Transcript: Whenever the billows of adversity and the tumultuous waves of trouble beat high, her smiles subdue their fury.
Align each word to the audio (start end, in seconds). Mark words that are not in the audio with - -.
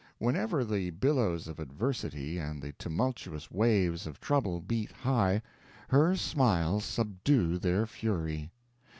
Whenever 0.17 0.65
the 0.65 0.89
billows 0.89 1.47
of 1.47 1.59
adversity 1.59 2.39
and 2.39 2.59
the 2.59 2.73
tumultuous 2.73 3.51
waves 3.51 4.07
of 4.07 4.19
trouble 4.19 4.59
beat 4.59 4.91
high, 4.91 5.43
her 5.89 6.15
smiles 6.15 6.83
subdue 6.83 7.59
their 7.59 7.85
fury. 7.85 8.49